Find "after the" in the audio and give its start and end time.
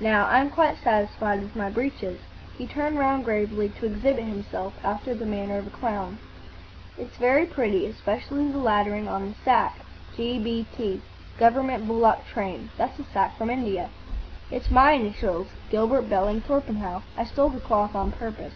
4.84-5.24